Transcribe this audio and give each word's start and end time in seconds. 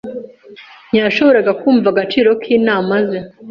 Ntiyashoboraga 0.89 1.51
kumva 1.61 1.87
agaciro 1.93 2.29
k'inama 2.41 2.95
ze. 3.07 3.19